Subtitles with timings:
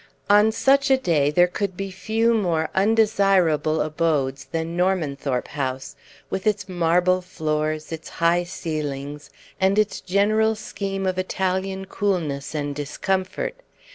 [0.31, 5.95] On such a day there could be few more undesirable abodes than Normanthorpe House,
[6.27, 9.29] with its marble floors, its high ceilings,
[9.59, 13.57] and its general scheme of Italian coolness and discomfort.